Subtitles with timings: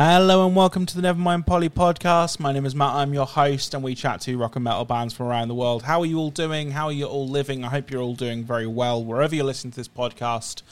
[0.00, 2.38] Hello and welcome to the Nevermind Polly podcast.
[2.38, 2.94] My name is Matt.
[2.94, 5.82] I'm your host, and we chat to rock and metal bands from around the world.
[5.82, 6.70] How are you all doing?
[6.70, 7.64] How are you all living?
[7.64, 10.62] I hope you're all doing very well wherever you're listening to this podcast.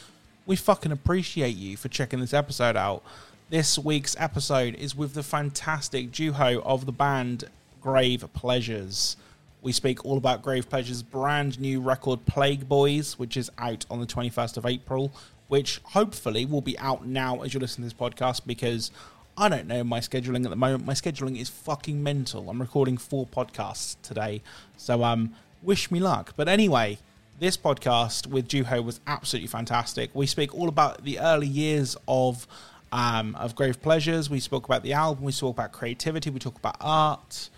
[0.46, 3.02] We fucking appreciate you for checking this episode out.
[3.50, 7.46] This week's episode is with the fantastic duo of the band
[7.80, 9.16] Grave Pleasures.
[9.60, 13.98] We speak all about Grave Pleasure's brand new record Plague Boys, which is out on
[13.98, 15.10] the 21st of April,
[15.48, 18.92] which hopefully will be out now as you listen to this podcast because
[19.38, 20.86] I don't know my scheduling at the moment.
[20.86, 22.48] My scheduling is fucking mental.
[22.48, 24.42] I'm recording four podcasts today.
[24.76, 26.32] So um wish me luck.
[26.36, 26.98] But anyway,
[27.38, 30.10] this podcast with Juho was absolutely fantastic.
[30.14, 32.46] We speak all about the early years of
[32.92, 34.30] um, of Grave Pleasures.
[34.30, 35.24] We spoke about the album.
[35.24, 36.30] We spoke about creativity.
[36.30, 37.50] We talk about art.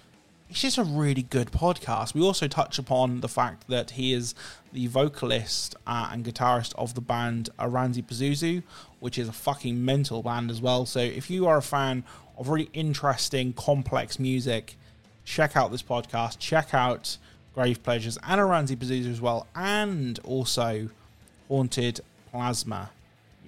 [0.51, 2.15] It's just a really good podcast.
[2.15, 4.35] We also touch upon the fact that he is
[4.73, 8.63] the vocalist uh, and guitarist of the band Oranssi Pazuzu,
[8.99, 10.87] which is a fucking mental band as well.
[10.87, 12.03] So if you are a fan
[12.39, 14.77] of really interesting, complex music,
[15.27, 16.39] check out this podcast.
[16.39, 17.19] Check out
[17.55, 20.89] Grave Pleasures and Oranssi Pazuzu as well, and also
[21.49, 22.91] Haunted Plasma.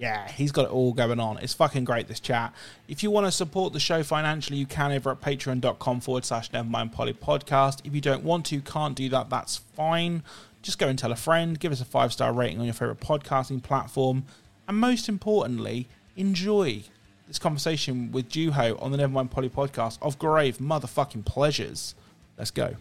[0.01, 1.37] Yeah, he's got it all going on.
[1.37, 2.55] It's fucking great, this chat.
[2.87, 6.49] If you want to support the show financially, you can over at patreon.com forward slash
[6.49, 7.81] Nevermind Polly podcast.
[7.83, 10.23] If you don't want to, can't do that, that's fine.
[10.63, 12.99] Just go and tell a friend, give us a five star rating on your favorite
[12.99, 14.23] podcasting platform,
[14.67, 16.81] and most importantly, enjoy
[17.27, 21.93] this conversation with Juho on the Nevermind Polly podcast of grave motherfucking pleasures.
[22.39, 22.75] Let's go.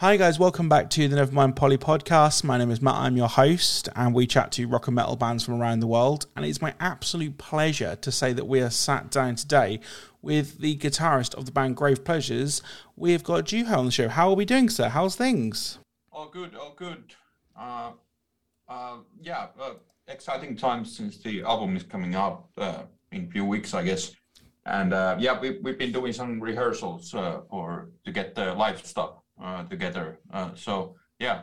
[0.00, 2.44] Hi guys, welcome back to the Nevermind Polly podcast.
[2.44, 5.44] My name is Matt, I'm your host, and we chat to rock and metal bands
[5.44, 6.26] from around the world.
[6.36, 9.80] And it's my absolute pleasure to say that we are sat down today
[10.22, 12.62] with the guitarist of the band Grave Pleasures.
[12.94, 14.08] We've got Juho on the show.
[14.08, 14.88] How are we doing, sir?
[14.88, 15.80] How's things?
[16.12, 17.02] All good, all good.
[17.58, 17.90] Uh,
[18.68, 19.72] uh, yeah, uh,
[20.06, 24.12] exciting times since the album is coming out uh, in a few weeks, I guess.
[24.64, 28.86] And uh, yeah, we, we've been doing some rehearsals uh, for to get the live
[28.86, 29.14] stuff
[29.64, 30.18] together.
[30.32, 31.42] Uh, so yeah,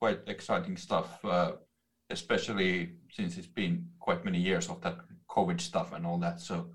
[0.00, 1.52] quite exciting stuff, uh,
[2.10, 4.98] especially since it's been quite many years of that
[5.28, 6.40] COVID stuff and all that.
[6.40, 6.70] So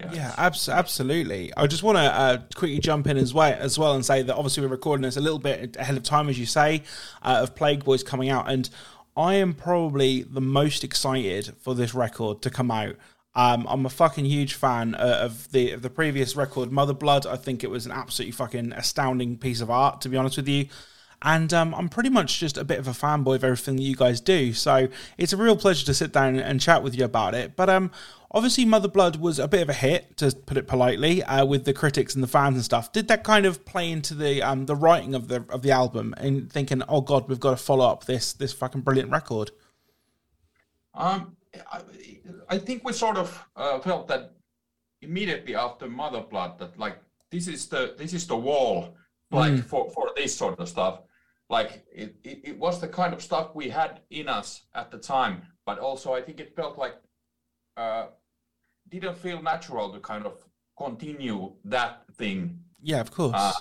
[0.00, 1.52] yeah, yeah abs- absolutely.
[1.56, 4.34] I just want to uh, quickly jump in as well, as well and say that
[4.34, 6.82] obviously we're recording this a little bit ahead of time, as you say,
[7.22, 8.70] uh, of Plague Boys coming out, and
[9.16, 12.96] I am probably the most excited for this record to come out.
[13.34, 17.26] Um, I'm a fucking huge fan uh, of the of the previous record, Mother Blood.
[17.26, 20.48] I think it was an absolutely fucking astounding piece of art, to be honest with
[20.48, 20.66] you.
[21.22, 23.94] And um, I'm pretty much just a bit of a fanboy of everything that you
[23.94, 24.54] guys do.
[24.54, 27.56] So it's a real pleasure to sit down and chat with you about it.
[27.56, 27.90] But um,
[28.32, 31.66] obviously, Mother Blood was a bit of a hit, to put it politely, uh, with
[31.66, 32.90] the critics and the fans and stuff.
[32.90, 36.14] Did that kind of play into the um, the writing of the of the album
[36.16, 39.50] and thinking, oh god, we've got to follow up this this fucking brilliant record?
[40.94, 41.36] Um,
[41.72, 41.80] I,
[42.48, 44.32] I think we sort of uh, felt that
[45.02, 46.98] immediately after Mother Blood that like
[47.30, 48.96] this is the this is the wall
[49.30, 49.64] like mm.
[49.64, 51.02] for for this sort of stuff.
[51.48, 54.98] Like it, it, it was the kind of stuff we had in us at the
[54.98, 56.94] time, but also I think it felt like
[57.76, 58.06] uh,
[58.88, 60.34] didn't feel natural to kind of
[60.78, 62.60] continue that thing.
[62.80, 63.34] Yeah, of course.
[63.34, 63.52] Uh,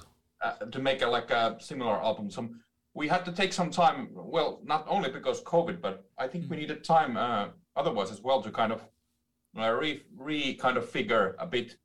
[0.42, 2.30] uh, to make a like a similar album.
[2.30, 2.62] Some
[2.94, 4.10] we had to take some time.
[4.14, 6.50] Well, not only because COVID, but I think mm.
[6.50, 8.82] we needed time uh, otherwise as well to kind of
[9.58, 11.78] uh, re, re kind of figure a bit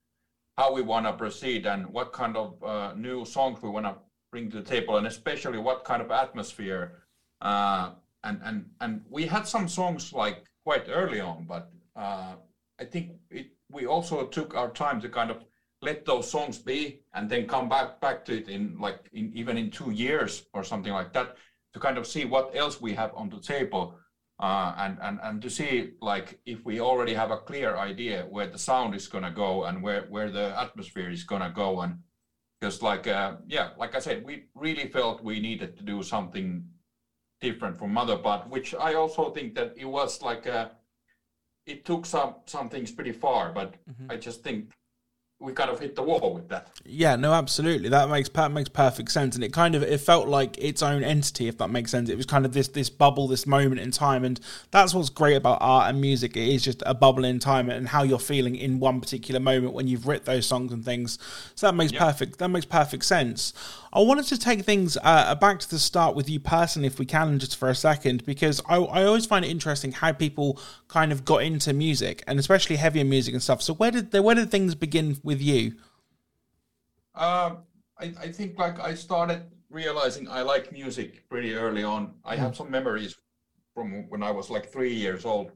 [0.58, 3.94] how we want to proceed and what kind of uh, new songs we want to
[4.30, 7.02] bring to the table and especially what kind of atmosphere
[7.40, 7.90] uh,
[8.24, 12.34] and and and we had some songs like quite early on but uh,
[12.80, 15.44] i think it, we also took our time to kind of
[15.82, 19.56] let those songs be and then come back back to it in like in, even
[19.56, 21.36] in two years or something like that
[21.72, 23.94] to kind of see what else we have on the table
[24.44, 28.46] uh, and, and, and to see like if we already have a clear idea where
[28.46, 31.80] the sound is going to go and where, where the atmosphere is going to go
[31.80, 31.96] and
[32.60, 36.62] because like uh, yeah like i said we really felt we needed to do something
[37.40, 40.68] different from Mother Blood which i also think that it was like uh,
[41.64, 44.10] it took some some things pretty far but mm-hmm.
[44.10, 44.74] i just think
[45.40, 46.68] we kind of hit the wall with that.
[46.84, 47.88] Yeah, no, absolutely.
[47.88, 51.02] That makes that makes perfect sense, and it kind of it felt like its own
[51.02, 52.08] entity, if that makes sense.
[52.08, 54.40] It was kind of this this bubble, this moment in time, and
[54.70, 56.36] that's what's great about art and music.
[56.36, 59.74] It is just a bubble in time and how you're feeling in one particular moment
[59.74, 61.18] when you've written those songs and things.
[61.56, 62.00] So that makes yep.
[62.00, 63.52] perfect that makes perfect sense.
[63.94, 67.06] I wanted to take things uh, back to the start with you personally, if we
[67.06, 70.58] can, just for a second, because I, I always find it interesting how people
[70.88, 73.62] kind of got into music and especially heavier music and stuff.
[73.62, 75.76] So where did the, where did things begin with you?
[77.14, 77.58] Um,
[78.00, 82.14] I, I think like I started realizing I like music pretty early on.
[82.24, 82.56] I have mm.
[82.56, 83.14] some memories
[83.74, 85.52] from when I was like three years old,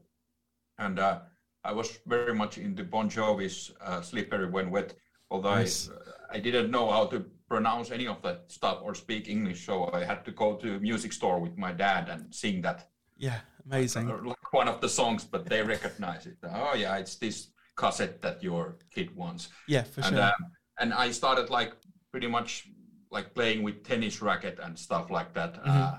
[0.77, 1.19] and uh,
[1.65, 4.93] I was very much into Bon Jovi's uh, "Slippery When Wet."
[5.29, 5.89] Although nice.
[6.31, 9.89] I, I didn't know how to pronounce any of that stuff or speak English, so
[9.91, 12.89] I had to go to a music store with my dad and sing that.
[13.17, 14.07] Yeah, amazing.
[14.25, 16.37] Like one of the songs, but they recognize it.
[16.43, 19.49] Oh yeah, it's this cassette that your kid wants.
[19.67, 20.23] Yeah, for and, sure.
[20.23, 21.73] Um, and I started like
[22.11, 22.67] pretty much
[23.11, 25.55] like playing with tennis racket and stuff like that.
[25.55, 25.69] Mm-hmm.
[25.69, 25.97] Uh,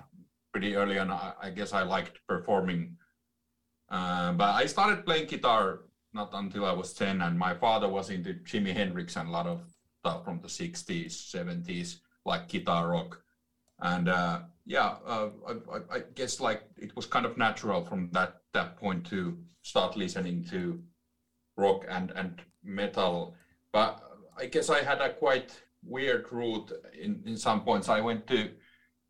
[0.52, 2.96] pretty early on, I, I, guess I liked performing.
[3.88, 5.80] Uh, but I started playing guitar
[6.12, 9.46] not until I was 10, and my father was into Jimi Hendrix and a lot
[9.46, 9.62] of
[10.02, 13.22] from the 60s, 70s, like guitar rock.
[13.80, 18.42] And uh, yeah, uh, I, I, guess like it was kind of natural from that
[18.52, 20.82] that point to start listening to
[21.56, 23.34] rock and and metal.
[23.72, 24.02] But
[24.38, 27.88] I guess I had a quite weird route in in some points.
[27.88, 28.50] I went to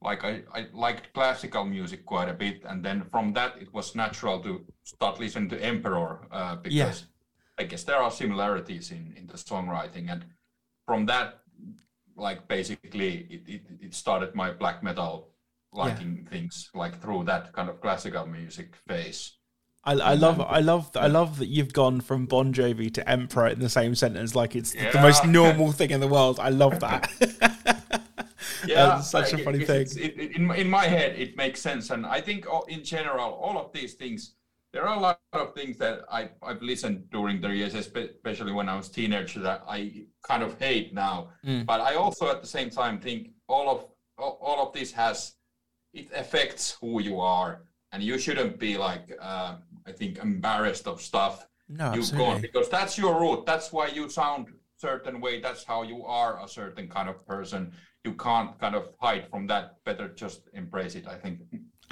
[0.03, 3.95] like I, I liked classical music quite a bit and then from that it was
[3.95, 6.95] natural to start listening to emperor uh, because yeah.
[7.59, 10.25] i guess there are similarities in, in the songwriting and
[10.91, 11.39] from that
[12.17, 15.29] like basically it, it, it started my black metal
[15.73, 16.31] liking yeah.
[16.31, 19.35] things like through that kind of classical music phase
[19.85, 23.47] I, I love I love I love that you've gone from Bon Jovi to Emperor
[23.47, 24.91] in the same sentence like it's yeah.
[24.91, 26.39] the most normal thing in the world.
[26.39, 27.09] I love that.
[28.67, 29.87] yeah, That's such a funny thing.
[29.97, 33.57] It, in in my head, it makes sense, and I think oh, in general, all
[33.57, 34.35] of these things.
[34.73, 38.69] There are a lot of things that I, I've listened during the years, especially when
[38.69, 41.31] I was teenager, that I kind of hate now.
[41.45, 41.67] Mm.
[41.67, 43.87] But I also, at the same time, think all of
[44.17, 45.35] all of this has
[45.95, 49.57] it affects who you are, and you shouldn't be like uh,
[49.87, 53.47] I think embarrassed of stuff no, you've gone because that's your root.
[53.47, 55.41] That's why you sound certain way.
[55.41, 57.73] That's how you are a certain kind of person
[58.05, 59.83] you can't kind of hide from that.
[59.85, 61.41] Better just embrace it, I think.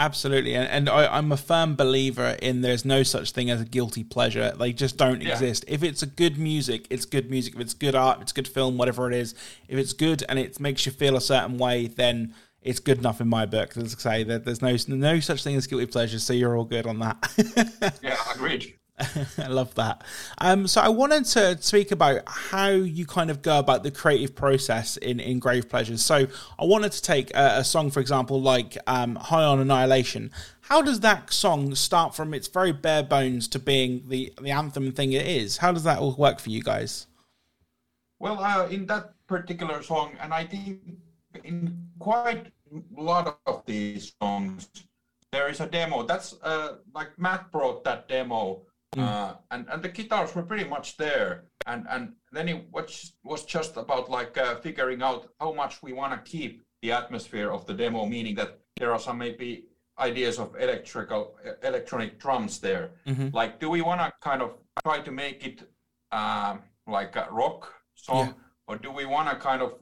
[0.00, 3.64] Absolutely, and, and I, am a firm believer in there's no such thing as a
[3.64, 4.52] guilty pleasure.
[4.56, 5.32] They just don't yeah.
[5.32, 5.64] exist.
[5.66, 7.56] If it's a good music, it's good music.
[7.56, 9.34] If it's good art, it's good film, whatever it is.
[9.66, 13.20] If it's good and it makes you feel a certain way, then it's good enough
[13.20, 13.76] in my book.
[13.76, 16.64] As I say, that there's no no such thing as guilty pleasure, so you're all
[16.64, 17.98] good on that.
[18.02, 18.77] yeah, agreed.
[19.38, 20.02] I love that.
[20.38, 24.34] Um, so I wanted to speak about how you kind of go about the creative
[24.34, 26.04] process in, in Grave Pleasures.
[26.04, 26.26] So
[26.58, 30.30] I wanted to take a, a song, for example, like um, High on Annihilation.
[30.62, 34.92] How does that song start from its very bare bones to being the, the anthem
[34.92, 35.58] thing it is?
[35.58, 37.06] How does that all work for you guys?
[38.18, 40.80] Well, uh, in that particular song, and I think
[41.44, 44.68] in quite a lot of these songs,
[45.30, 46.02] there is a demo.
[46.02, 48.62] That's uh, like Matt brought that demo
[48.96, 49.02] Mm.
[49.02, 53.44] Uh, and and the guitars were pretty much there, and and then it was was
[53.44, 57.66] just about like uh, figuring out how much we want to keep the atmosphere of
[57.66, 59.64] the demo, meaning that there are some maybe
[59.98, 62.92] ideas of electrical electronic drums there.
[63.06, 63.28] Mm-hmm.
[63.32, 65.68] Like, do we want to kind of try to make it
[66.12, 68.32] um, like a rock song, yeah.
[68.68, 69.74] or do we want to kind of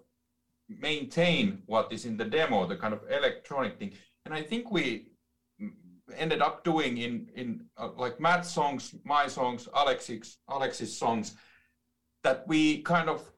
[0.68, 3.92] maintain what is in the demo, the kind of electronic thing?
[4.24, 5.10] And I think we
[6.14, 11.34] ended up doing in in uh, like Matt's songs, my songs, Alexis Alexis songs,
[12.22, 13.28] that we kind of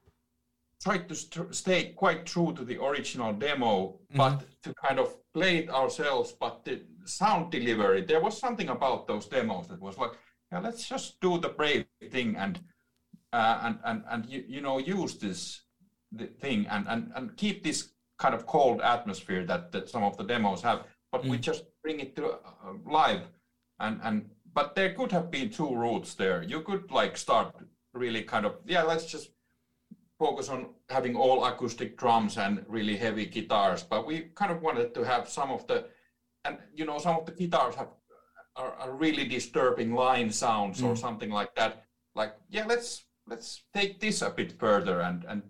[0.81, 4.17] tried to st- stay quite true to the original demo, mm-hmm.
[4.17, 6.33] but to kind of play it ourselves.
[6.39, 10.11] But the sound delivery, there was something about those demos that was like,
[10.51, 12.59] yeah, let's just do the brave thing and
[13.33, 15.61] uh, and and and you, you know use this
[16.11, 20.17] the thing and and and keep this kind of cold atmosphere that that some of
[20.17, 21.29] the demos have but mm.
[21.29, 23.21] we just bring it to uh, live
[23.79, 27.55] and and but there could have been two routes there you could like start
[27.93, 29.31] really kind of yeah let's just
[30.17, 34.93] focus on having all acoustic drums and really heavy guitars but we kind of wanted
[34.93, 35.85] to have some of the
[36.45, 37.89] and you know some of the guitars have
[38.55, 40.87] are, are really disturbing line sounds mm.
[40.87, 41.85] or something like that
[42.15, 45.41] like yeah let's let's take this a bit further and and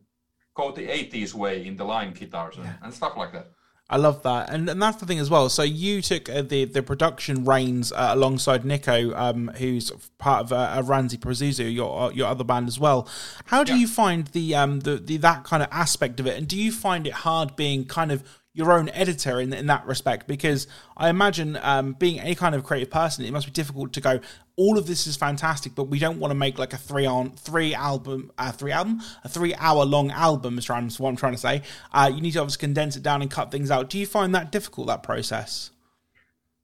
[0.55, 2.75] go the 80s way in the line guitars and, yeah.
[2.83, 3.51] and stuff like that
[3.91, 5.49] I love that, and and that's the thing as well.
[5.49, 10.53] So you took uh, the the production reins uh, alongside Nico, um, who's part of
[10.53, 13.07] uh, Oranssi Pazuzu, your uh, your other band as well.
[13.45, 13.79] How do yeah.
[13.79, 16.71] you find the um the, the that kind of aspect of it, and do you
[16.71, 20.27] find it hard being kind of your own editor in in that respect?
[20.27, 24.01] Because I imagine um, being any kind of creative person, it must be difficult to
[24.01, 24.19] go.
[24.59, 27.31] All of this is fantastic, but we don't want to make like a three on
[27.31, 30.57] three album, uh, three album, a three hour long album.
[30.57, 31.61] Is what I'm trying to say.
[31.93, 33.89] Uh, you need to obviously condense it down and cut things out.
[33.89, 35.71] Do you find that difficult that process?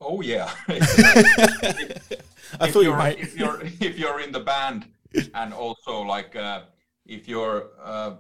[0.01, 0.51] Oh yeah.
[2.59, 3.19] I thought you might.
[3.19, 4.87] if you're if you're in the band
[5.33, 6.63] and also like uh,
[7.05, 8.15] if you're uh,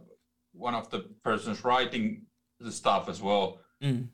[0.53, 2.21] one of the persons writing
[2.59, 3.59] the stuff as well.
[3.83, 4.07] Mm.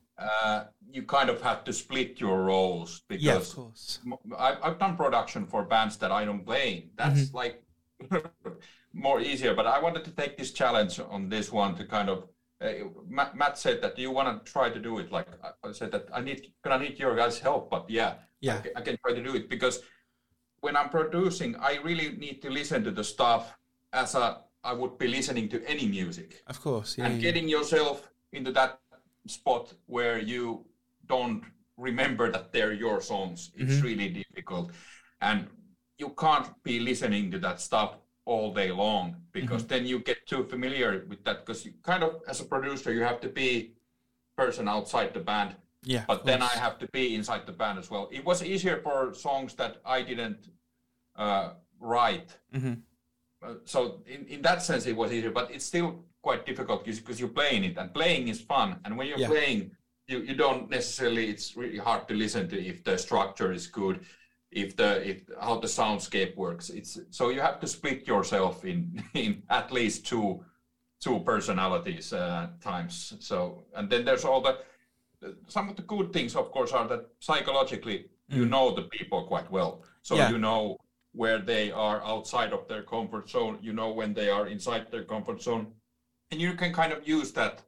[0.91, 4.00] You kind of have to split your roles because yeah, of course.
[4.38, 6.74] I, I've done production for bands that I don't play.
[6.74, 6.89] in.
[6.95, 7.38] That's mm-hmm.
[7.38, 7.63] like
[8.93, 9.53] more easier.
[9.55, 12.27] But I wanted to take this challenge on this one to kind of.
[12.60, 15.12] Uh, Matt, Matt, said that do you want to try to do it?
[15.12, 15.27] Like
[15.63, 18.81] I said that I need gonna need your guys' help, but yeah, yeah, I, I
[18.81, 19.81] can try to do it because
[20.60, 23.53] when I'm producing, I really need to listen to the stuff
[23.93, 26.43] as a I would be listening to any music.
[26.48, 27.21] Of course, yeah, and yeah.
[27.31, 28.79] getting yourself into that
[29.27, 30.65] spot where you
[31.15, 31.44] don't
[31.77, 33.88] remember that they're your songs, it's mm-hmm.
[33.88, 34.72] really difficult,
[35.22, 35.39] and
[36.01, 37.91] you can't be listening to that stuff
[38.25, 39.74] all day long because mm-hmm.
[39.74, 43.03] then you get too familiar with that because you kind of as a producer you
[43.12, 43.74] have to be
[44.38, 47.89] person outside the band yeah but then i have to be inside the band as
[47.89, 50.41] well it was easier for songs that i didn't
[51.15, 51.50] uh,
[51.80, 52.74] write mm-hmm.
[53.44, 55.89] uh, so in, in that sense it was easier but it's still
[56.22, 59.27] quite difficult because you're playing it and playing is fun and when you're yeah.
[59.27, 59.72] playing
[60.12, 64.06] you, you don't necessarily it's really hard to listen to if the structure is good
[64.51, 66.70] if the if how the soundscape works.
[66.70, 70.44] It's so you have to split yourself in in at least two
[71.00, 73.13] two personalities uh, times.
[73.20, 74.60] So and then there's all the
[75.48, 78.38] some of the good things of course are that psychologically mm.
[78.38, 79.84] you know the people quite well.
[80.01, 80.30] So yeah.
[80.30, 80.77] you know
[81.13, 85.03] where they are outside of their comfort zone you know when they are inside their
[85.03, 85.68] comfort zone.
[86.32, 87.62] And you can kind of use that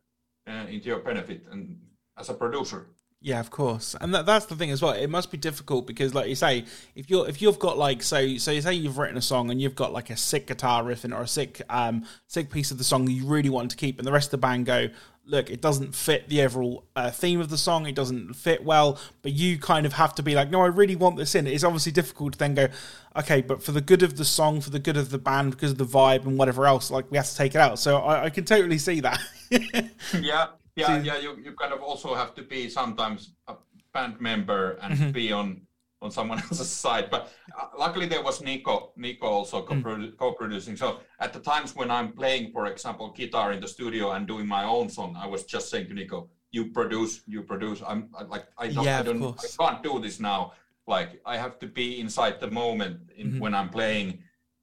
[0.48, 1.46] uh, into your benefit.
[1.52, 1.78] And
[2.18, 2.88] as a producer
[3.26, 4.92] yeah, of course, and that, that's the thing as well.
[4.92, 8.36] It must be difficult because, like you say, if you're if you've got like so
[8.36, 11.06] so you say you've written a song and you've got like a sick guitar riff
[11.06, 13.98] in or a sick um sick piece of the song you really want to keep,
[13.98, 14.90] and the rest of the band go,
[15.26, 19.00] look, it doesn't fit the overall uh, theme of the song, it doesn't fit well,
[19.22, 21.48] but you kind of have to be like, no, I really want this in.
[21.48, 22.68] It's obviously difficult to then go,
[23.16, 25.72] okay, but for the good of the song, for the good of the band, because
[25.72, 27.80] of the vibe and whatever else, like we have to take it out.
[27.80, 29.22] So I, I can totally see that.
[30.20, 31.18] yeah, yeah, yeah.
[31.18, 33.56] You, you kind of also have to be sometimes a
[33.94, 35.12] band member and mm-hmm.
[35.12, 35.62] be on
[36.04, 37.10] on someone else's side.
[37.10, 40.18] But uh, luckily there was Nico Nico also mm.
[40.18, 40.76] co-producing.
[40.76, 44.48] So at the times when I'm playing, for example, guitar in the studio and doing
[44.48, 48.46] my own song, I was just saying to Nico, "You produce, you produce." I'm like,
[48.58, 50.54] I don't, yeah, I, don't I can't do this now.
[50.86, 53.40] Like I have to be inside the moment in, mm-hmm.
[53.40, 54.20] when I'm playing,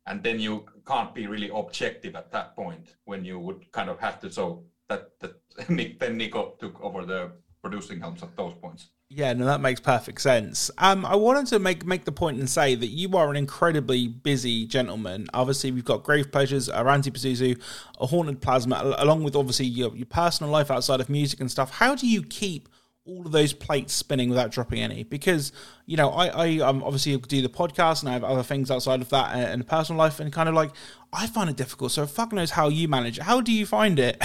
[0.07, 3.99] and then you can't be really objective at that point when you would kind of
[4.01, 4.31] have to.
[4.31, 8.89] So that that then Nico took over the producing helms at those points.
[9.13, 10.71] Yeah, no, that makes perfect sense.
[10.79, 14.07] Um, I wanted to make make the point and say that you are an incredibly
[14.07, 15.27] busy gentleman.
[15.35, 17.61] Obviously, we've got Grave Pleasures, Oranssi Pazuzu,
[18.01, 21.73] a Haunted Plasma, along with obviously your, your personal life outside of music and stuff.
[21.73, 22.69] How do you keep
[23.05, 25.03] all of those plates spinning without dropping any?
[25.03, 25.53] Because
[25.87, 29.01] you know, I, I um, obviously do the podcast and I have other things outside
[29.01, 30.71] of that and, personal life, and kind of like
[31.13, 31.93] I find it difficult.
[31.93, 33.25] So fuck knows how you manage it.
[33.25, 34.25] How do you find it?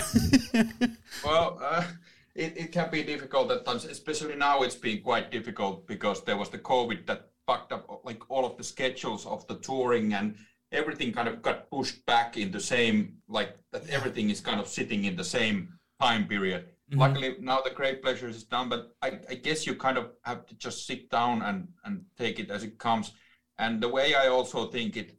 [1.24, 1.60] well.
[1.62, 1.84] Uh
[2.36, 6.36] it, it can be difficult at times, especially now it's been quite difficult because there
[6.36, 10.36] was the COVID that fucked up like all of the schedules of the touring and
[10.72, 14.68] everything kind of got pushed back in the same like that everything is kind of
[14.68, 16.68] sitting in the same time period.
[16.92, 17.00] Mm-hmm.
[17.00, 20.46] Luckily now the Grave Pleasures is done, but I, I guess you kind of have
[20.48, 23.14] to just sit down and and take it as it comes.
[23.58, 25.18] And the way I also think it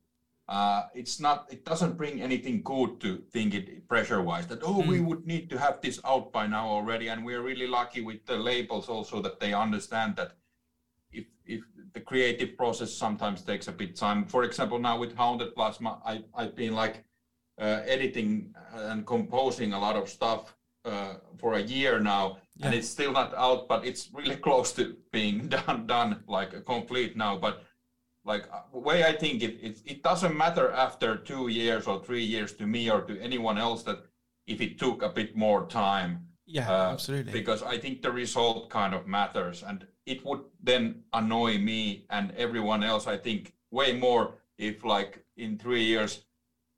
[0.49, 4.81] uh, it's not it doesn't bring anything good to think it pressure wise that oh
[4.83, 4.87] mm.
[4.87, 8.25] we would need to have this out by now already and we're really lucky with
[8.27, 10.33] the labels also that they understand that
[11.11, 11.63] if if
[11.95, 16.23] the creative process sometimes takes a bit time for example now with haunted plasma i
[16.37, 17.05] i've been like
[17.61, 20.55] uh, editing and composing a lot of stuff
[20.87, 22.67] uh, for a year now yeah.
[22.67, 27.17] and it's still not out but it's really close to being done done like complete
[27.17, 27.65] now but
[28.27, 32.03] like uh, the way I think it, it, it doesn't matter after two years or
[32.03, 33.99] three years to me or to anyone else that
[34.47, 36.27] if it took a bit more time.
[36.45, 37.33] Yeah, uh, absolutely.
[37.33, 42.33] Because I think the result kind of matters, and it would then annoy me and
[42.37, 43.07] everyone else.
[43.07, 46.25] I think way more if like in three years,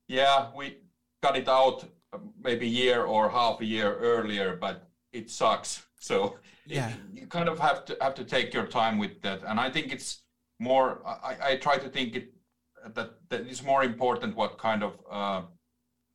[0.07, 0.79] yeah, we
[1.23, 1.85] got it out
[2.43, 5.83] maybe a year or half a year earlier, but it sucks.
[5.99, 9.43] So yeah, it, you kind of have to have to take your time with that,
[9.47, 10.23] and I think it's
[10.61, 12.33] more I, I try to think it
[12.95, 15.43] that that is more important what kind of uh,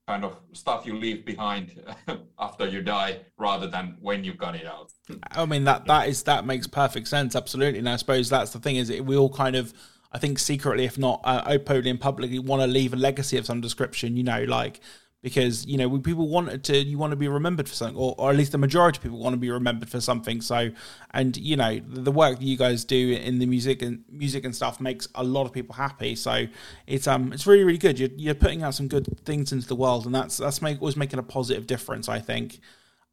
[0.08, 1.82] kind of stuff you leave behind
[2.40, 4.92] after you die rather than when you got it out.
[5.32, 7.80] I mean that that is that makes perfect sense, absolutely.
[7.80, 9.74] And I suppose that's the thing is it, we all kind of
[10.12, 13.48] I think secretly, if not uh, openly and publicly, want to leave a legacy of
[13.48, 14.16] some description.
[14.16, 14.80] You know, like
[15.24, 18.30] because you know people want to you want to be remembered for something or, or
[18.30, 20.42] at least the majority of people want to be remembered for something.
[20.42, 20.70] So
[21.12, 24.56] and you know the work that you guys do in the music and music and
[24.56, 26.16] stuff makes a lot of people happy.
[26.16, 26.46] So
[26.86, 27.98] it's um it's really really good.
[27.98, 30.98] You're, you're putting out some good things into the world and that's that's make, always
[30.98, 32.60] making a positive difference i think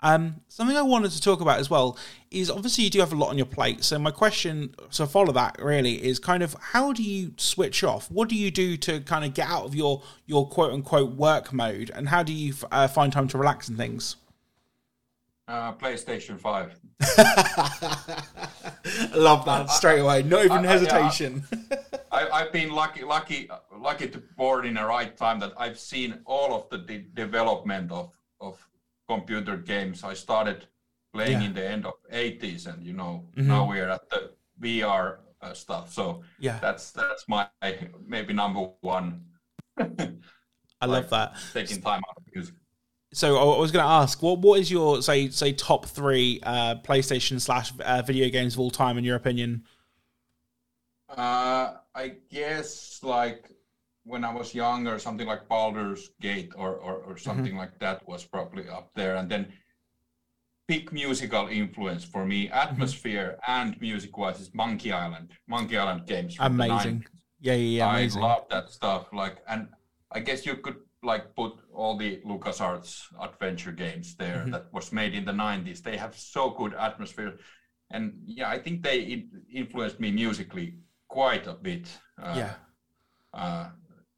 [0.02, 1.98] Um, something I wanted to talk about as well
[2.30, 3.84] is obviously you do have a lot on your plate.
[3.84, 8.10] So my question, so follow that really, is kind of how do you switch off?
[8.10, 11.52] What do you do to kind of get out of your your quote unquote work
[11.52, 14.16] mode, and how do you uh, find time to relax and things?
[15.46, 16.78] Uh, PlayStation Five.
[19.14, 20.22] Love that straight away.
[20.22, 21.44] Not even I- I- hesitation.
[22.12, 26.18] I, I've been lucky, lucky, lucky to board in the right time that I've seen
[26.24, 28.58] all of the de- development of of
[29.14, 30.04] computer games.
[30.12, 30.58] I started
[31.14, 31.38] playing Yeah.
[31.38, 31.46] Mm-hmm.
[31.46, 34.20] in the end of 80s, and you know now we're at the
[34.62, 35.04] VR
[35.42, 35.92] uh, stuff.
[35.92, 37.46] So yeah, that's that's my
[38.14, 39.06] maybe number one.
[40.82, 41.28] I love that.
[41.52, 42.54] Taking time out of music.
[43.12, 46.38] So I I was going to ask, what what is your say say top three
[46.44, 49.64] uh, PlayStation slash uh, video games of all time in your opinion?
[51.08, 53.50] Uh, I guess like
[54.04, 58.24] when I was younger, something like Baldur's Gate or or, or something like that was
[58.24, 59.16] probably up there.
[59.16, 59.52] And then
[60.66, 65.32] big musical influence for me, atmosphere and music wise, is Monkey Island.
[65.48, 66.36] Monkey Island games.
[66.38, 67.00] Amazing.
[67.00, 67.06] 90s.
[67.40, 68.22] Yeah, yeah, yeah, amazing.
[68.22, 69.06] I love that stuff.
[69.12, 69.68] Like, and
[70.12, 74.52] I guess you could like put all the LucasArts adventure games there Mhm.
[74.52, 75.80] that was made in the 90s.
[75.82, 77.38] They have so good atmosphere.
[77.90, 80.74] And yeah, I think they influenced me musically
[81.08, 81.88] quite a bit.
[82.22, 82.54] Uh, Yeah.
[83.32, 83.70] Uh,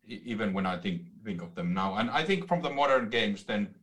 [0.06, 3.44] even when I think think of them now, and I think from the modern games,
[3.44, 3.74] then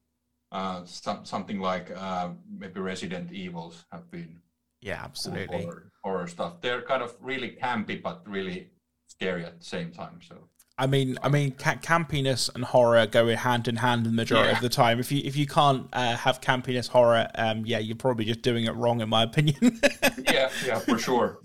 [0.52, 4.40] uh, some, something like uh, maybe Resident Evils have been
[4.82, 5.62] yeah, cool absolutely.
[5.64, 6.62] horror, horror stuff.
[6.62, 8.70] They're kind of really campy, but really
[9.08, 10.20] scary at the same time.
[10.28, 10.36] So
[10.80, 14.50] I mean, I mean, ca- campiness and horror go hand in hand in the majority
[14.50, 14.56] Yeah.
[14.56, 15.00] of the time.
[15.00, 18.66] If you if you can't uh, have campiness horror, um, yeah, you're probably just doing
[18.66, 19.80] it wrong, in my opinion.
[20.24, 21.40] yeah, yeah, for sure.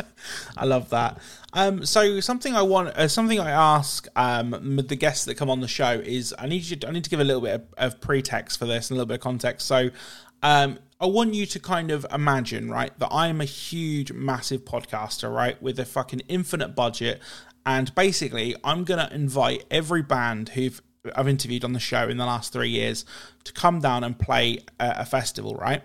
[0.56, 1.18] I love that.
[1.52, 4.50] Um, so something I want, uh, something I ask um,
[4.88, 7.10] the guests that come on the show is, I need you, to, I need to
[7.10, 7.62] give a little bit of,
[7.94, 9.66] of pretext for this and a little bit of context.
[9.66, 9.90] So,
[10.42, 15.34] um, I want you to kind of imagine, right, that I'm a huge, massive podcaster,
[15.34, 17.20] right, with a fucking infinite budget,
[17.66, 20.80] and basically, I'm gonna invite every band who've
[21.14, 23.04] I've interviewed on the show in the last three years
[23.44, 25.82] to come down and play a, a festival, right?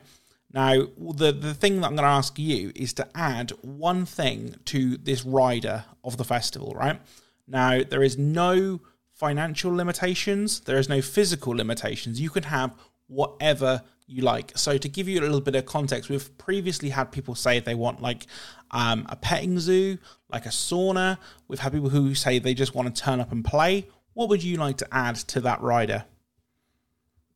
[0.54, 4.56] Now, the the thing that I'm going to ask you is to add one thing
[4.66, 7.00] to this rider of the festival, right?
[7.48, 8.82] Now, there is no
[9.14, 12.20] financial limitations, there is no physical limitations.
[12.20, 12.76] You can have
[13.08, 14.58] whatever you like.
[14.58, 17.76] So, to give you a little bit of context, we've previously had people say they
[17.76, 18.28] want like
[18.72, 19.98] um, a petting zoo,
[20.30, 21.18] like a sauna.
[21.48, 23.88] We've had people who say they just want to turn up and play.
[24.14, 26.06] What would you like to add to that rider?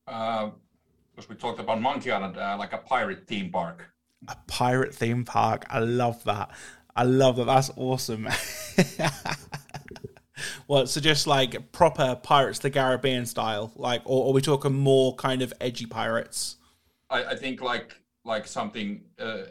[0.07, 0.49] Uh,
[1.15, 3.85] because we talked about Monkey Island, uh, like a pirate theme park.
[4.27, 5.65] A pirate theme park.
[5.69, 6.51] I love that.
[6.95, 7.45] I love that.
[7.45, 8.27] That's awesome.
[10.67, 14.73] well, so just like proper Pirates of the Caribbean style, like, or are we talking
[14.73, 16.57] more kind of edgy pirates?
[17.09, 19.43] I, I think like like something uh,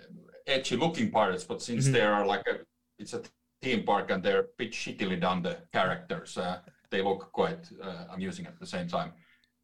[0.47, 1.93] edgy looking pirates, but since Mhm.
[1.93, 2.59] they are like a
[2.99, 3.23] it's a
[3.63, 8.05] theme park and they're a bit shittily done the characters, uh, they look quite uh,
[8.15, 9.13] amusing at the same time.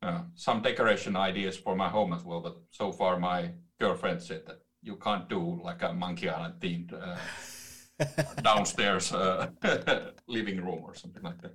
[0.03, 4.46] Uh, some decoration ideas for my home as well, but so far my girlfriend said
[4.46, 7.16] that you can't do like a Monkey Island themed uh,
[8.42, 9.48] downstairs uh,
[10.30, 11.54] living room or something like that.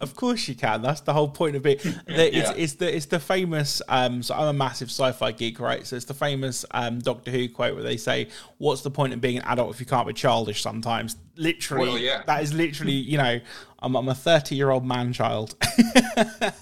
[0.00, 0.82] Of course you can.
[0.82, 1.82] That's the whole point of it.
[2.06, 2.54] The, it's, Yeah.
[2.56, 3.80] it's the it's the famous.
[3.88, 5.86] Um, so I'm a massive sci-fi geek, right?
[5.86, 9.20] So it's the famous um, Doctor Who quote where they say, "What's the point of
[9.20, 12.22] being an adult if you can't be childish?" Sometimes, literally, Well, yeah.
[12.26, 12.92] that is literally.
[12.92, 13.40] You know,
[13.80, 15.54] I'm, I'm a 30 year old man child.
[15.62, 16.52] I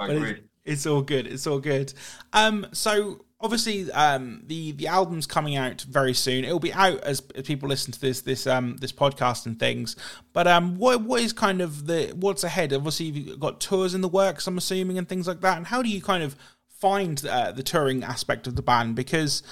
[0.00, 0.30] agree.
[0.30, 1.26] it's, it's all good.
[1.26, 1.92] It's all good.
[2.32, 6.44] Um, so obviously, um, the the album's coming out very soon.
[6.44, 9.94] It'll be out as, as people listen to this this um this podcast and things.
[10.32, 12.72] But um, what what is kind of the what's ahead?
[12.72, 14.46] Obviously, you've got tours in the works.
[14.46, 15.58] I'm assuming and things like that.
[15.58, 16.34] And how do you kind of
[16.70, 19.42] find uh, the touring aspect of the band because.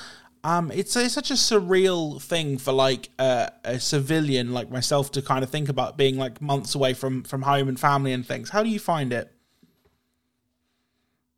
[0.45, 5.23] Um, it's, it's such a surreal thing for like uh, a civilian like myself to
[5.23, 8.51] kind of think about being like months away from from home and family and things.
[8.51, 9.31] How do you find it?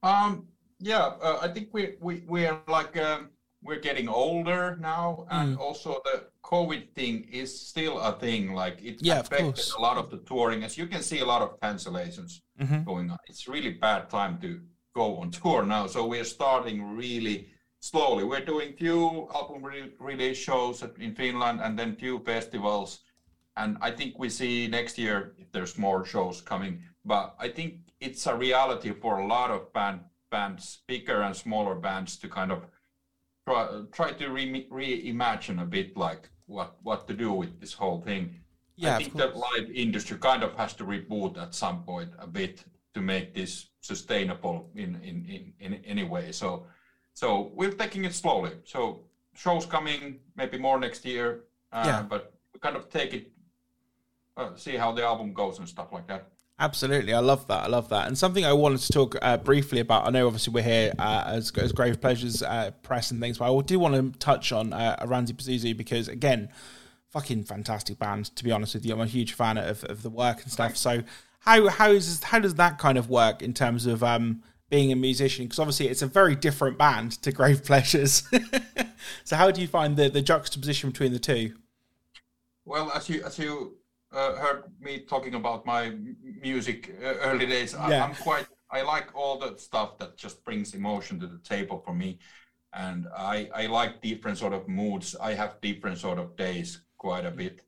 [0.03, 0.49] Um,
[0.85, 3.31] yeah, uh, I think we we we are like um,
[3.63, 8.53] we're getting older now, and also the COVID thing is still a thing.
[8.55, 11.41] Like it Yeah, affected a lot of the touring, as you can see, a lot
[11.43, 12.85] of cancellations Mhm.
[12.85, 13.19] going on.
[13.31, 14.61] It's really bad time to
[14.95, 17.49] go on tour now, so we're starting really
[17.81, 18.23] slowly.
[18.25, 23.01] We're doing few album re- release shows in Finland, and then few festivals.
[23.57, 26.83] And I think we see next year if there's more shows coming.
[27.05, 27.71] But I think
[28.01, 30.01] it's a reality for a lot of band
[30.39, 32.61] bands, bigger and smaller bands, to kind of
[33.47, 33.63] try,
[33.99, 38.25] try to re- reimagine a bit like what what to do with this whole thing.
[38.77, 42.27] Yeah, I think the live industry kind of has to reboot at some point a
[42.41, 46.33] bit to make this sustainable in in in, in any way.
[46.33, 46.49] So
[47.23, 47.27] So
[47.59, 48.53] we're taking it slowly.
[48.65, 48.81] So
[49.45, 50.01] shows coming,
[50.41, 51.27] maybe more next year.
[51.77, 52.03] Uh, Yeah.
[52.13, 53.25] But we kind of take it,
[54.41, 56.23] uh, see how the album goes and stuff like that.
[56.59, 57.65] Absolutely, I love that.
[57.65, 58.07] I love that.
[58.07, 60.07] And something I wanted to talk uh, briefly about.
[60.07, 63.53] I know, obviously, we're here uh, as as Grave Pleasures uh, press and things, but
[63.53, 66.49] I do want to touch on uh, Oranssi Pazuzu because, again,
[67.09, 68.27] fucking fantastic band.
[68.37, 70.77] To be honest with you, I'm a huge fan of, of the work and stuff.
[70.77, 71.03] So,
[71.41, 74.97] how how is how does that kind of work in terms of um, being a
[74.97, 75.47] musician?
[75.47, 78.29] Because obviously, it's a very different band to Grave Pleasures.
[79.25, 81.55] so, how do you find the the juxtaposition between the two?
[82.65, 83.79] Well, as you as you
[84.15, 88.05] uh, heard me talking about my music uh, early days, I, Yeah.
[88.05, 88.47] I'm quite.
[88.71, 92.19] I like all the stuff that just brings emotion to the table for me,
[92.73, 95.15] and I I like different sort of moods.
[95.21, 97.61] I have different sort of days quite a bit,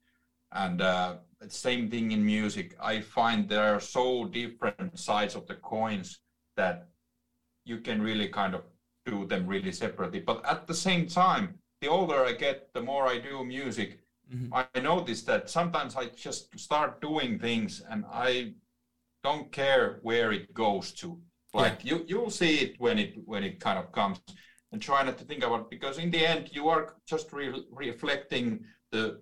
[0.53, 1.17] and uh,
[1.49, 2.77] same thing in music.
[2.81, 6.19] I find there are so different sides of the coins
[6.57, 6.89] that
[7.65, 8.63] you can really kind of
[9.05, 10.21] do them really separately.
[10.21, 14.01] But at the same time, the older I get, the more I do music.
[14.33, 14.53] Mm-hmm.
[14.53, 18.55] I notice that sometimes I just start doing things and I
[19.23, 21.19] don't care where it goes to.
[21.55, 24.19] Like you, you'll see it when it when it kind of comes,
[24.73, 27.65] and try not to think about it because in the end you are just re-
[27.71, 29.21] reflecting the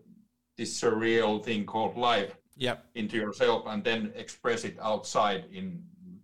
[0.57, 2.85] this surreal thing called life Yep.
[2.95, 5.83] into yourself and then express it outside in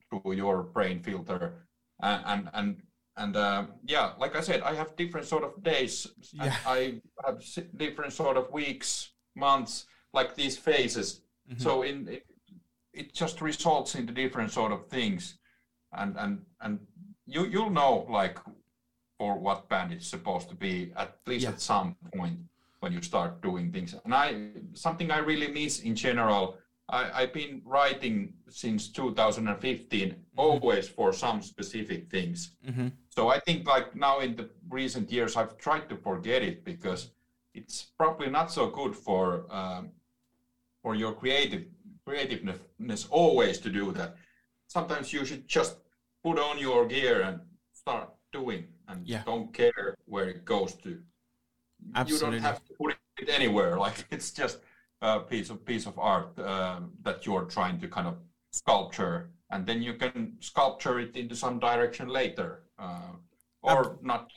[0.09, 1.67] through your brain filter
[2.03, 2.83] and and and,
[3.21, 3.63] and uh,
[3.95, 6.57] yeah like i said i have different sort of days Yeah.
[6.67, 6.81] i
[7.25, 7.39] have
[7.77, 8.91] different sort of weeks
[9.47, 9.87] months
[10.19, 11.09] like these phases
[11.65, 12.25] so in it,
[13.01, 15.23] it just results into different sort of things
[16.01, 16.33] and and
[16.65, 16.79] and
[17.35, 18.39] you you'll know like
[19.19, 21.51] for what band it's supposed to be at least Yeah.
[21.55, 22.39] at some point
[22.81, 23.95] when you start doing things.
[24.05, 24.27] And I
[24.73, 26.57] something I really miss in general.
[26.89, 32.39] I, I've been writing since 2015, always for some specific things.
[32.65, 36.65] hmm So I think like now in the recent years, I've tried to forget it
[36.65, 37.11] because
[37.55, 39.91] it's probably not so good for um,
[40.83, 41.65] for your creative
[42.07, 44.17] creativeness always to do that.
[44.69, 45.77] Sometimes you should just
[46.25, 47.41] put on your gear and
[47.73, 49.23] start doing, and Yeah.
[49.25, 50.91] don't care where it goes to.
[50.91, 51.03] You
[51.95, 52.31] Absolutely.
[52.39, 53.77] don't have to put it anywhere.
[53.87, 54.59] Like it's just
[55.03, 58.17] a piece of piece of art um, that you're trying to kind of
[58.53, 63.13] sculpture, and then you can sculpture it into some direction later, uh,
[63.63, 64.31] or not.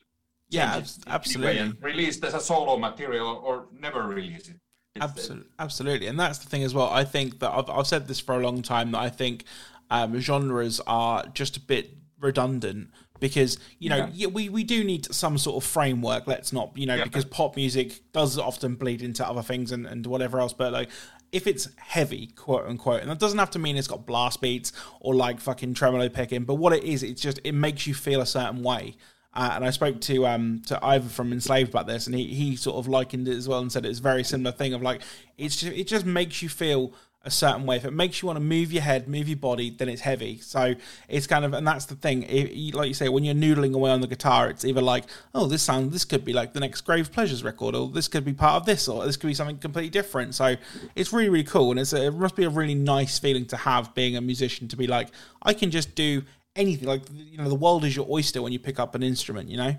[0.49, 1.57] Yeah, change abs- it in any way absolutely.
[1.59, 4.57] And release as a solo material, or never release it.
[5.01, 6.89] Absolutely, absolutely, and that's the thing as well.
[6.89, 9.45] I think that I've, I've said this for a long time that I think
[9.89, 15.11] um, genres are just a bit redundant because you know yeah, we we do need
[15.13, 16.27] some sort of framework.
[16.27, 17.05] Let's not you know Yeah.
[17.05, 20.53] because pop music does often bleed into other things and, and whatever else.
[20.53, 20.89] But like
[21.33, 24.71] if it's heavy, quote unquote, and that doesn't have to mean it's got blast beats
[25.01, 28.21] or like fucking tremolo picking, but what it is, it's just it makes you feel
[28.21, 28.95] a certain way.
[29.33, 32.55] Uh, and I spoke to um to Ivar from Enslaved about this, and he, he
[32.55, 35.01] sort of likened it as well and said it's very similar thing of like
[35.37, 36.93] it's just, it just makes you feel
[37.25, 37.77] a certain way.
[37.77, 40.39] If it makes you want to move your head, move your body, then it's heavy.
[40.39, 40.75] So
[41.07, 42.23] it's kind of and that's the thing.
[42.23, 45.47] It, like you say, when you're noodling away on the guitar, it's either like oh
[45.47, 48.33] this sound this could be like the next Grave Pleasures record, or this could be
[48.33, 50.35] part of this, or this could be something completely different.
[50.35, 50.55] So
[50.95, 53.57] it's really really cool, and it's a, it must be a really nice feeling to
[53.57, 55.09] have being a musician to be like
[55.41, 56.23] I can just do
[56.55, 59.49] anything like you know the world is your oyster when you pick up an instrument
[59.49, 59.75] you know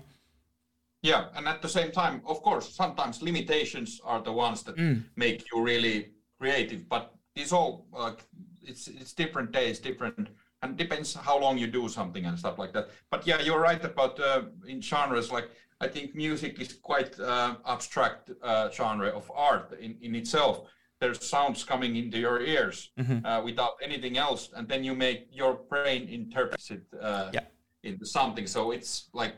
[1.05, 5.03] Yeah, and at the same time, of course, sometimes limitations are the ones that mm.
[5.15, 6.89] make you really creative.
[6.89, 8.25] But it's all like
[8.63, 10.29] it's it's different days, different,
[10.61, 12.89] and depends how long you do something and stuff like that.
[13.11, 15.31] But yeah, you're right about uh, in genres.
[15.31, 15.49] Like
[15.81, 20.67] I think music is quite uh, abstract uh, genre of art in in itself.
[21.01, 22.91] There's sounds coming into your ears
[23.25, 27.43] uh, without anything else, and then you make your brain interprets it uh, Yeah.
[27.83, 28.47] into something.
[28.47, 29.33] So it's like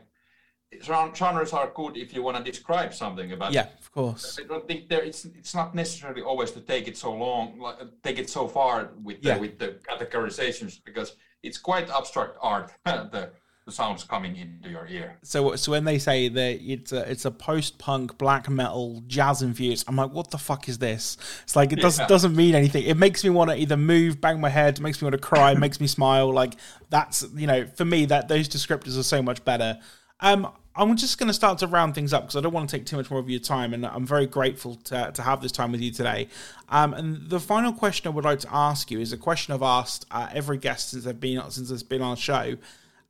[0.82, 4.38] genres are good if you want to describe something about yeah of course.
[4.42, 7.76] I don't think there it's it's not necessarily always to take it so long like
[8.02, 9.38] take it so far with the Yeah.
[9.38, 13.30] with the categorizations because it's quite abstract art the
[13.64, 15.18] the sounds coming into your ear.
[15.22, 19.42] So so when they say that it's a it's a post punk black metal jazz
[19.42, 21.16] infused i'm like what the fuck is this?
[21.42, 22.08] It's like it doesn't Yeah.
[22.08, 22.84] doesn't mean anything.
[22.84, 25.54] It makes me want to either move bang my head makes me want to cry
[25.66, 26.54] makes me smile like
[26.90, 29.78] that's you know for me that those descriptors are so much better.
[30.20, 32.76] Um I'm just going to start to round things up because I don't want to
[32.76, 35.50] take too much more of your time, and I'm very grateful to, to have this
[35.50, 36.28] time with you today.
[36.68, 39.62] Um, and the final question I would like to ask you is a question I've
[39.62, 42.56] asked uh, every guest since they've been since it's been on the show,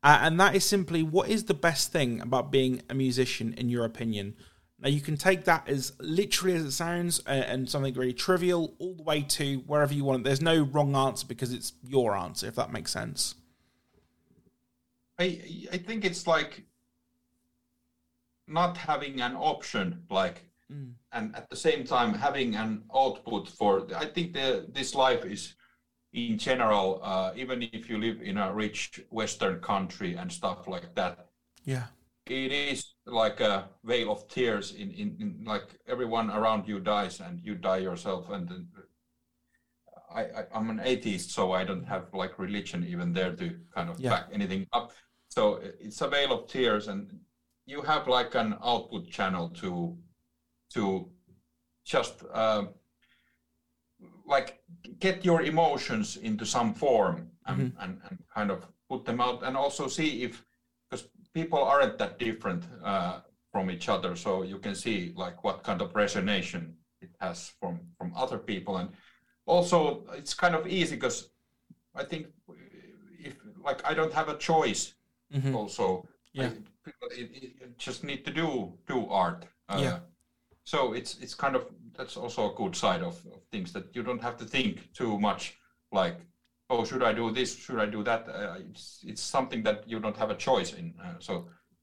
[0.03, 3.69] uh, and that is simply, what is the best thing about being a musician in
[3.69, 4.35] your opinion?
[4.79, 8.75] Now you can take that as literally as it sounds, uh, and something really trivial,
[8.79, 10.25] all the way to wherever you want.
[10.25, 13.35] There's no wrong answer because it's your answer, if that makes sense.
[15.19, 15.39] i
[15.73, 16.63] i think it's like
[18.49, 20.93] not having an option like Mm.
[21.13, 25.55] and at the same time having an output for i think the this life is
[26.13, 30.95] in general uh, even if you live in a rich western country and stuff like
[30.95, 31.15] that
[31.65, 31.87] Yeah.
[32.27, 37.21] it is like a veil of tears in, in, in like everyone around you dies
[37.21, 38.69] and you die yourself and then
[40.15, 43.89] I, I i'm an atheist so i don't have like religion even there to kind
[43.91, 44.11] of Yeah.
[44.11, 44.93] back anything up
[45.29, 47.21] so it's a veil of tears and
[47.69, 49.97] you have like an output channel to
[50.75, 50.83] to
[51.85, 52.65] just uh,
[54.27, 54.59] like
[55.01, 59.57] get your emotions into some form and, and, and kind of put them out and
[59.57, 60.45] also see if
[60.91, 63.21] because people aren't that different uh,
[63.53, 66.55] from each other so you can see like what kind of resonance
[67.01, 68.91] it has from from other people and
[69.47, 71.31] also it's kind of easy because
[71.95, 72.27] i think
[73.19, 74.95] if like i don't have a choice
[75.35, 75.55] Mhm.
[75.55, 76.47] also Yeah.
[76.47, 76.53] I,
[77.11, 79.47] it, it, just need to do do art.
[79.69, 79.99] Uh, Yeah.
[80.65, 81.63] so it's it's kind of
[81.97, 85.19] that's also a good side of, of things that you don't have to think too
[85.19, 85.43] much
[85.93, 86.17] like
[86.71, 87.57] oh should i do this?
[87.57, 88.29] Should i do that?
[88.29, 91.35] Uh, it's it's something that you don't have a choice in uh, so.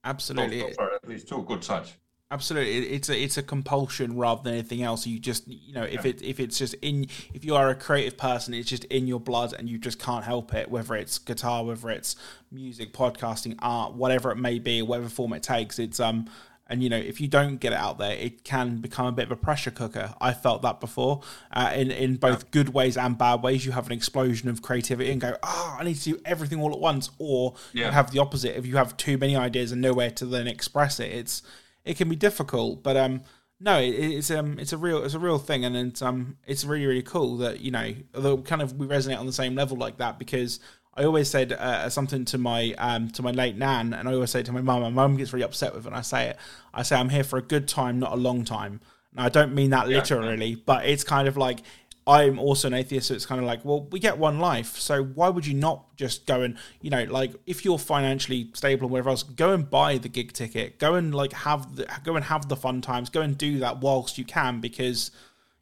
[0.03, 0.59] Those, Absolutely.
[0.61, 1.97] those are at least two good sides
[2.31, 5.05] Absolutely, it's a it's a compulsion rather than anything else.
[5.05, 6.09] You just you know if Yeah.
[6.09, 9.19] it if it's just in if you are a creative person, it's just in your
[9.19, 10.71] blood and you just can't help it.
[10.71, 12.15] Whether it's guitar, whether it's
[12.51, 16.27] music, podcasting, art, whatever it may be, whatever form it takes, it's um
[16.67, 19.25] and you know if you don't get it out there, it can become a bit
[19.25, 20.15] of a pressure cooker.
[20.19, 21.21] I felt that before
[21.53, 23.67] uh, in in both good ways and bad ways.
[23.67, 26.73] You have an explosion of creativity and go, oh, I need to do everything all
[26.73, 28.57] at once, or you have the opposite.
[28.57, 31.43] If you have too many ideas and nowhere to then express it, it's
[31.85, 32.83] it can be difficult.
[32.83, 33.21] But um,
[33.59, 36.65] no, it, it's um, it's a real it's a real thing, and it's um, it's
[36.65, 39.77] really really cool that you know, although kind of we resonate on the same level
[39.77, 40.59] like that because.
[40.97, 44.29] I always said uh, something to my um, to my late nan, and I always
[44.29, 44.81] say to my mum.
[44.81, 45.89] My mum gets really upset with it.
[45.89, 46.37] And I say it.
[46.73, 48.79] I say I'm here for a good time, not a long time.
[49.11, 49.97] Now I don't mean that Yeah.
[49.97, 51.59] literally, but it's kind of like
[52.07, 55.03] I'm also an atheist, so it's kind of like, well, we get one life, so
[55.03, 58.91] why would you not just go and, you know, like if you're financially stable and
[58.91, 62.25] whatever else, go and buy the gig ticket, go and like have the go and
[62.25, 65.09] have the fun times, go and do that whilst you can, because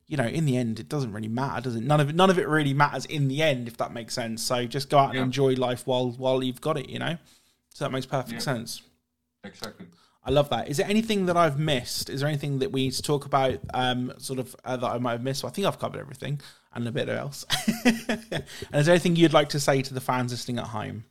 [0.06, 1.82] you know, in the end, it doesn't really matter, does it?
[1.84, 4.44] None of it, none of it really matters in the end, if that makes sense.
[4.44, 5.24] So just go out and Yeah.
[5.24, 7.18] enjoy life while while you've got it, you know.
[7.74, 8.40] So that makes perfect Yeah.
[8.40, 8.82] sense.
[9.46, 9.86] exactly
[10.26, 10.70] I love that.
[10.70, 12.10] Is there anything that I've missed?
[12.10, 14.98] Is there anything that we need to talk about, um, sort of uh, that I
[14.98, 15.44] might have missed?
[15.44, 16.40] Well, I think I've covered everything
[16.74, 17.46] and a bit else.
[17.86, 21.06] and is there anything you'd like to say to the fans listening at home?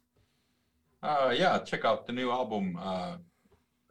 [1.02, 3.16] uh, yeah check out the new album uh,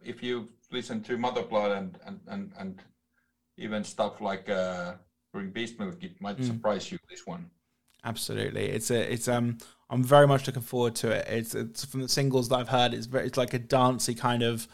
[0.02, 2.82] if you listen to mother blood and and and, and
[3.58, 4.94] even stuff like uh,
[5.32, 7.50] during Beastmilk it might surprise you this one
[8.04, 9.58] Absolutely, it's a, it's um,
[9.88, 11.24] I'm very much looking forward to it.
[11.28, 12.94] It's, it's from the singles that I've heard.
[12.94, 14.66] It's very, it's like a dancey kind of,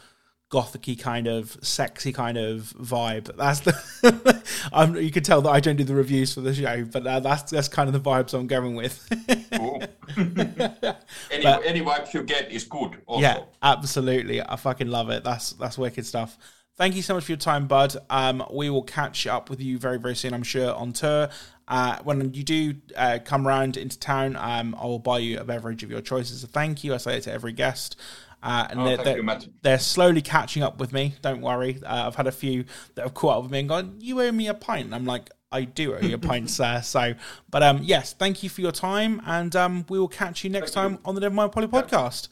[0.49, 3.35] gothicy kind of, sexy kind of vibe.
[3.37, 6.85] That's the, I'm, you can tell that I don't do the reviews for the show,
[6.85, 9.07] but uh, that's that's kind of the vibes I'm going with.
[9.53, 9.83] Cool.
[10.17, 14.41] any, But- any vibes you get is good also Yeah, absolutely.
[14.41, 15.23] I fucking love it.
[15.23, 16.37] That's that's wicked stuff.
[16.77, 17.97] Thank you so much for your time, bud.
[18.09, 21.27] Um, we will catch up with you very, very soon, I'm sure, on tour.
[21.67, 25.43] Uh, when you do uh, come around into town, um, I will buy you a
[25.43, 26.93] beverage of your choice as a thank you.
[26.93, 27.97] I say it to every guest.
[28.41, 31.15] Uh, and Oh, they're, they're, they're slowly catching up with me.
[31.21, 31.79] Don't worry.
[31.85, 32.63] Uh, I've had a few
[32.95, 35.05] that have caught up with me and gone, "You owe me a pint." And I'm
[35.05, 37.15] like, "I do owe you a pint, sir." So,
[37.49, 40.73] but um, yes, thank you for your time, and um, we will catch you next
[40.73, 40.97] Thank you.
[40.97, 42.29] time on the Nevermind Polly podcast.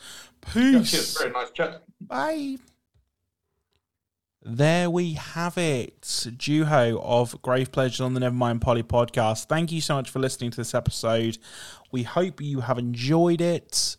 [0.55, 0.91] Yeah, Peace.
[0.91, 1.17] cheers.
[1.17, 2.57] very nice chat Bye.
[4.49, 6.01] There we have it.
[6.01, 9.47] Juho of Grave Pleasures on the Nevermind Polly podcast.
[9.47, 11.37] Thank you so much for listening to this episode.
[11.91, 13.97] We hope you have enjoyed it.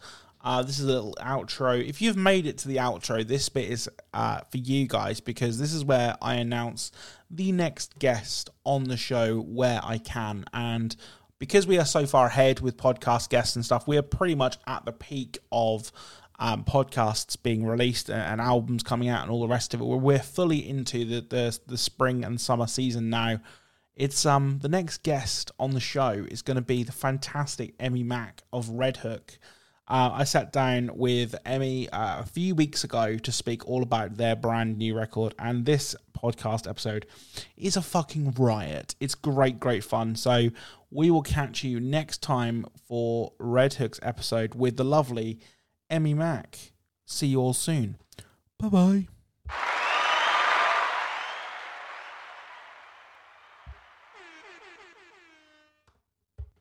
[0.48, 1.86] Uh, this is a little outro.
[1.86, 5.58] If you've made it to the outro, this bit is uh, for you guys because
[5.58, 6.90] this is where I announce
[7.30, 10.46] the next guest on the show where I can.
[10.54, 10.96] And
[11.38, 14.56] because we are so far ahead with podcast guests and stuff, we are pretty much
[14.66, 15.92] at the peak of
[16.38, 19.84] um, podcasts being released and, albums coming out and all the rest of it.
[19.84, 23.40] We're, fully into the, the the spring and summer season now.
[23.96, 28.02] It's um the next guest on the show is going to be the fantastic Emmy
[28.02, 29.38] Mack of Red Hook.
[29.88, 34.16] Uh, I sat down with Emmy uh, a few weeks ago to speak all about
[34.16, 37.06] their brand new record, and this podcast episode
[37.56, 38.94] is a fucking riot.
[39.00, 40.14] It's great, great fun.
[40.16, 40.50] So
[40.90, 45.40] we will catch you next time for Red Hook's episode with the lovely
[45.88, 46.72] Emmy Mack.
[47.06, 47.96] See you all soon.
[48.58, 49.17] Bye bye.